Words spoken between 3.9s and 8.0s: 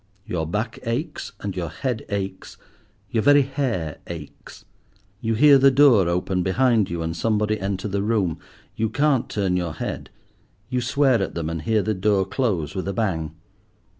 aches. You hear the door open behind you and somebody enter